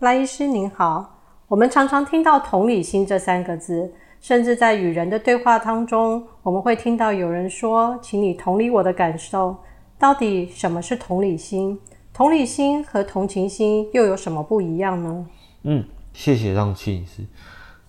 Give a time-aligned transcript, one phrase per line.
[0.00, 9.54] 赖医师您好，我们常常听到同理心这三个字，甚至在与人的对话当中，我们会听到有人说：“请你同理我的感受。”
[10.00, 11.78] 到底什么是同理心？
[12.14, 15.26] 同理心和同情心又有什么不一样呢？
[15.64, 17.22] 嗯，谢谢让庆医师。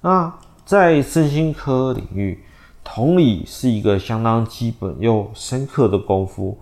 [0.01, 2.43] 那在身心科领域，
[2.83, 6.57] 同理是一个相当基本又深刻的功夫。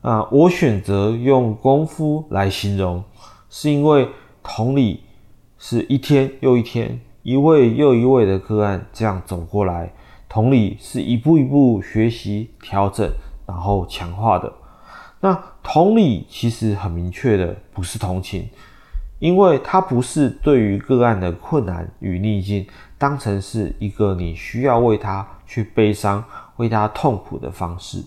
[0.00, 3.04] 啊，我选择用功夫来形容，
[3.50, 4.08] 是因为。
[4.50, 5.04] 同理，
[5.58, 9.92] 是一天又一天，一位又一位的个案这样走过来。
[10.26, 13.08] 同理是一步一步学习、调整，
[13.46, 14.50] 然后强化的。
[15.20, 18.48] 那同理其实很明确的，不是同情，
[19.18, 26.24] 因为它不是对于个案的困难与逆境，当成是一个你需要为他去悲伤、
[26.56, 28.02] 为他痛苦的方式。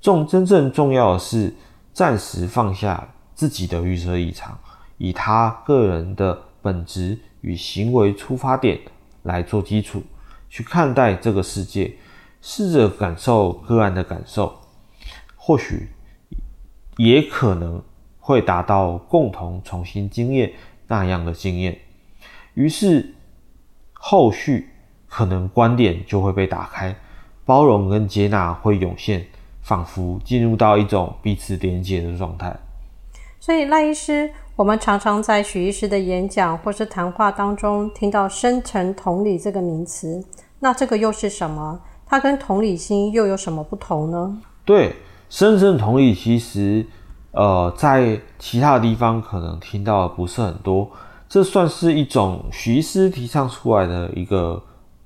[0.00, 1.54] 重真正重要的是，
[1.92, 4.58] 暂时放下自己的预设异常。
[5.02, 8.78] 以他个人的本质与行为出发点
[9.24, 10.00] 来做基础，
[10.48, 11.94] 去看待这个世界，
[12.40, 14.60] 试着感受个案的感受，
[15.34, 15.88] 或许
[16.98, 17.82] 也可能
[18.20, 20.52] 会达到共同重新经验
[20.86, 21.76] 那样的经验。
[22.54, 23.12] 于是
[23.94, 24.68] 后续
[25.08, 26.94] 可能观点就会被打开，
[27.44, 29.26] 包容跟接纳会涌现，
[29.62, 32.56] 仿佛进入到一种彼此连结的状态。
[33.40, 34.32] 所以赖医师。
[34.62, 40.24] 我们常常在许医师的演讲或是谈话当中听到“深层同理”这个名词，
[40.60, 41.80] 那这个又是什么？
[42.06, 44.38] 它跟同理心又有什么不同呢？
[44.64, 44.94] 对，
[45.28, 46.86] 深层同理其实，
[47.32, 50.88] 呃，在其他地方可能听到的不是很多。
[51.28, 54.62] 这算是一种许医师提倡出来的一个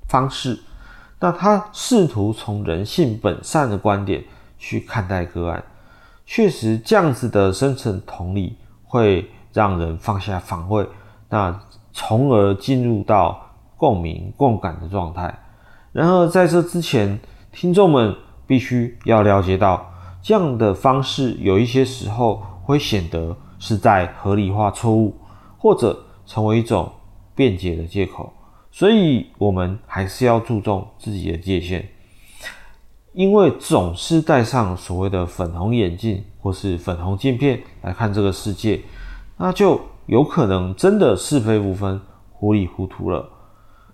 [0.06, 0.60] 方式。
[1.18, 4.22] 那他试图从人性本善的观点
[4.58, 5.64] 去看待个案，
[6.26, 9.26] 确实这样子的深层同理会。
[9.56, 10.86] 让人放下防卫，
[11.30, 11.58] 那
[11.90, 15.34] 从而进入到共鸣共感的状态。
[15.92, 17.18] 然而，在这之前，
[17.52, 18.14] 听众们
[18.46, 19.90] 必须要了解到，
[20.20, 25.16] 这样的方式有一些时候会显得是在合理化错误，
[25.56, 26.92] 或者成为一种
[27.34, 28.30] 辩解的借口。
[28.70, 31.88] 所以，我们还是要注重自己的界限，
[33.14, 38.82] 因为总是戴上所谓的粉红眼镜或是粉红镜片来看这个世界。
[39.38, 42.00] 那就有可能真的是非不分、
[42.32, 43.28] 糊里糊涂了。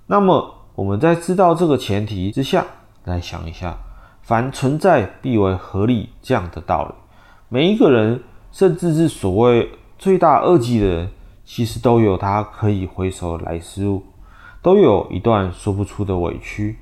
[0.07, 2.65] 那么我们在知道这个前提之下，
[3.05, 3.77] 来想一下，
[4.23, 6.95] 凡存在必为合理这样的道理。
[7.49, 11.11] 每一个人，甚至是所谓罪大恶极的人，
[11.45, 14.05] 其实都有他可以回首来时路，
[14.63, 16.79] 都有一段说不出的委屈。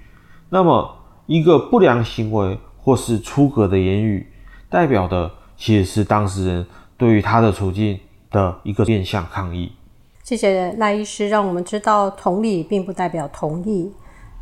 [0.50, 0.96] 那么
[1.26, 4.26] 一个不良行为或是出格的言语，
[4.68, 6.66] 代表的其实是当事人
[6.98, 7.98] 对于他的处境。
[8.30, 9.72] 的一个面向抗议。
[10.22, 13.92] 谢谢赖医师，让我们知道同理并不代表同意。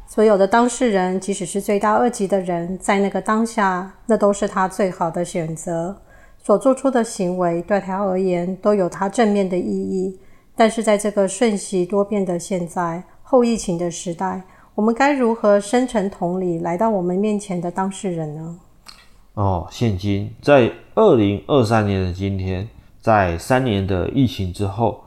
[0.06, 5.96] 所有的当事人，即使是罪大恶极的人，在那个当下，那都是他最好的选择。
[6.42, 10.18] 所做出的行为对他而言都有他正面的意义。
[10.56, 14.42] 但是在这个瞬息多变的现在，后疫情的时代，
[14.74, 18.58] 我们该如何深层同理来到我们面前的当事人呢？
[19.34, 22.68] 哦，现今在二零二三年的今天。
[23.08, 25.02] 在三年的疫情之后，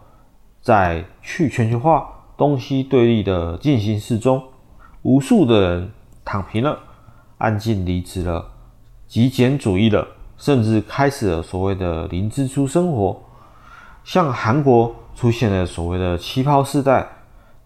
[0.59, 2.03] 在去全球化、
[2.35, 4.41] 东西对立的进行式中，
[5.03, 5.91] 无数的人
[6.25, 6.79] 躺平了，
[7.38, 8.53] 安静离职了，
[9.07, 13.21] 极简主义了，甚至开始了所谓的零支出生活。
[14.04, 17.07] 像韩国出现了所谓的气泡世代，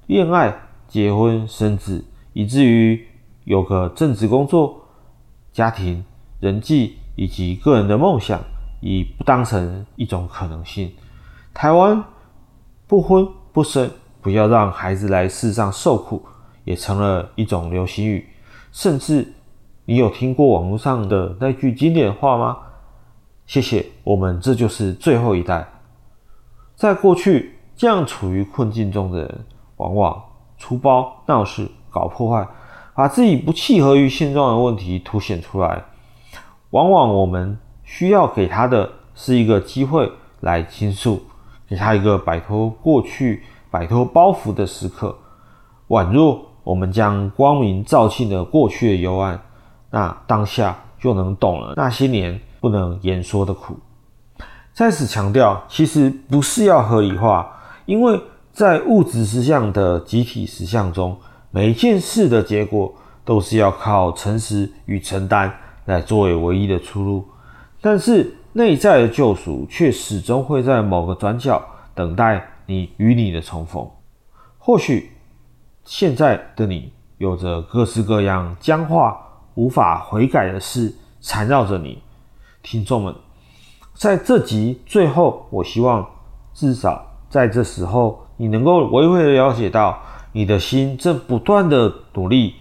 [0.08, 0.54] 恋爱、
[0.90, 2.04] 结婚、生子，
[2.34, 3.08] 以至于
[3.46, 4.82] 有个正职工作、
[5.54, 6.04] 家庭、
[6.42, 8.42] 人际以及个人的梦想。
[8.86, 10.94] 已不当成一种可能性。
[11.56, 12.04] 台湾
[12.86, 13.90] 不婚不生，
[14.22, 16.24] 不要让孩子来世上受苦，
[16.66, 18.30] 也成了一种流行语。
[18.72, 19.34] 甚至
[19.86, 22.58] 你有听过网络上的那句经典话吗？
[23.48, 25.68] 谢谢，我们这就是最后一代。
[26.76, 29.46] 在过去，这样处于困境中的人，
[29.78, 30.22] 往往
[30.60, 32.48] 出包闹事、搞破坏，
[32.94, 35.86] 把自己不契合于现状的问题凸显出来。
[36.70, 37.58] 往往我们。
[37.86, 40.12] 需要给他的是一个机会
[40.42, 41.24] 来倾诉，
[41.70, 45.16] 给他一个摆脱过去、摆脱包袱的时刻。
[45.88, 49.40] 宛若我们将光明照进了过去的幽暗，
[49.92, 53.78] 那当下就能懂了那些年不能言说的苦。
[54.74, 57.50] 在此强调，其实不是要合理化，
[57.86, 58.20] 因为
[58.52, 61.16] 在物质实相的集体实相中，
[61.52, 62.94] 每一件事的结果
[63.24, 65.54] 都是要靠诚实与承担
[65.86, 67.24] 来作为唯一的出路。
[67.86, 73.88] 但是内在的救赎却始终会在某个转角等待你与你的重逢。
[74.58, 75.12] 或许
[75.84, 79.16] 现在的你有着各式各样僵化、
[79.54, 80.92] 无法悔改的事
[81.22, 82.02] 缠绕着你，
[82.64, 83.14] 听众们。
[83.94, 86.04] 在这集最后，我希望
[86.56, 92.56] 至少在这时候，你能够微微的了解到，你的心正不断的努力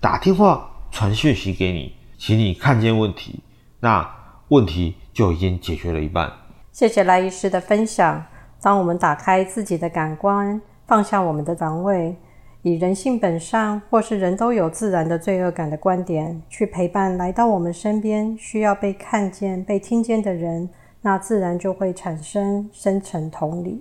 [0.00, 3.40] 打电话、传讯息给你，请你看见问题，
[3.80, 4.10] 那
[4.50, 6.30] 问题就已经解决了一半。
[6.72, 8.22] 谢谢赖医师的分享。
[8.60, 12.14] 当我们打开自己的感官，放下我们的防卫，
[12.62, 20.68] 以人性本善或是人都有自然的罪恶感的观点，去陪伴来到我们身边需要被看见、被听见的人。
[21.02, 23.80] 那自然就会产生深层同理。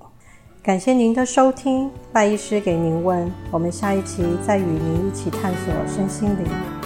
[0.64, 6.79] 感谢您的收听，赖医师给您问，我们下一期再与您一起探索身心灵。